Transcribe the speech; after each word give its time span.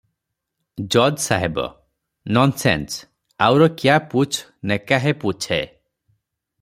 ଜଜ୍ 0.93 1.17
ସାହେବ 1.25 1.65
-"ନନ୍ସେନ୍ସ! 1.73 3.05
ଆଉର 3.49 3.69
କ୍ୟା 3.83 3.99
ପୁଚ୍ଛ୍ 4.15 4.43
ନେକା 4.73 5.01
ହେ 5.05 5.15
ପୁଚ୍ଛେ। 5.27 5.63